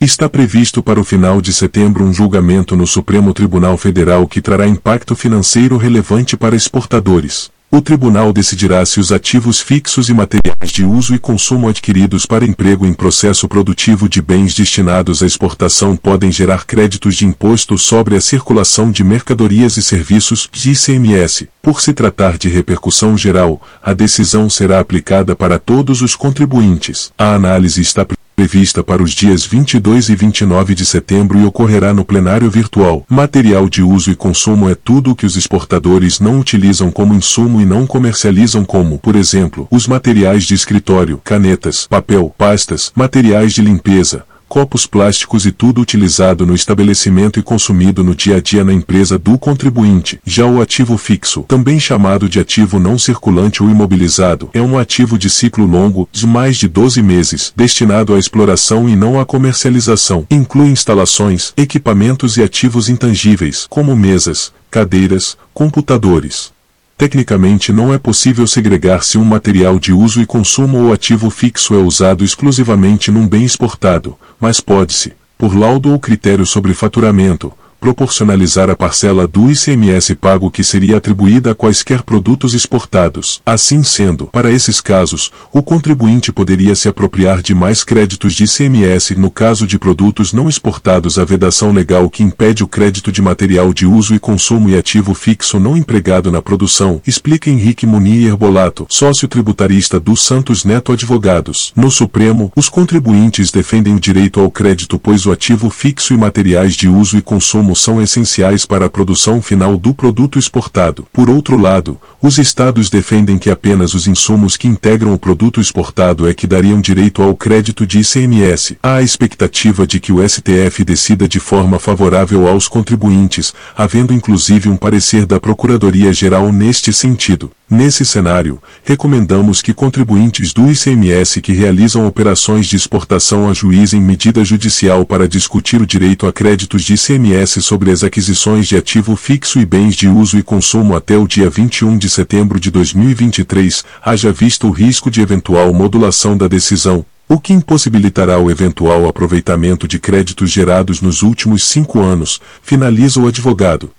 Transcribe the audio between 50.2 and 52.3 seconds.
Já o ativo fixo, também chamado